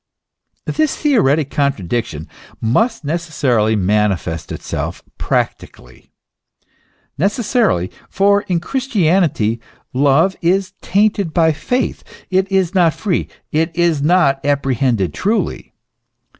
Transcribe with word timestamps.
This 0.65 0.97
theoretic 0.97 1.51
contradiction 1.51 2.27
must 2.59 3.03
necessarily 3.05 3.75
manifest 3.75 4.51
itself 4.51 5.03
practically. 5.19 6.09
Necessarily; 7.19 7.91
for 8.09 8.41
in 8.47 8.59
Christianity 8.59 9.61
love 9.93 10.35
is 10.41 10.73
tainted 10.81 11.35
by 11.35 11.51
faith, 11.51 12.03
it 12.31 12.51
is 12.51 12.73
not 12.73 12.95
free, 12.95 13.27
it 13.51 13.69
is 13.75 14.01
not 14.01 14.43
apprehended 14.43 15.13
truly. 15.13 15.71